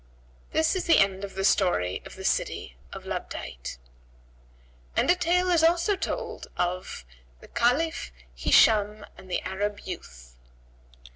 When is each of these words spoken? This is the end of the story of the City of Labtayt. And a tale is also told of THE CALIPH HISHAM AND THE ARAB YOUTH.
This 0.51 0.75
is 0.75 0.85
the 0.85 0.97
end 0.97 1.23
of 1.23 1.35
the 1.35 1.43
story 1.45 2.01
of 2.07 2.15
the 2.15 2.23
City 2.25 2.75
of 2.91 3.03
Labtayt. 3.05 3.77
And 4.95 5.11
a 5.11 5.15
tale 5.15 5.51
is 5.51 5.63
also 5.63 5.95
told 5.95 6.47
of 6.57 7.05
THE 7.39 7.47
CALIPH 7.47 8.11
HISHAM 8.33 9.05
AND 9.15 9.29
THE 9.29 9.43
ARAB 9.43 9.81
YOUTH. 9.81 10.37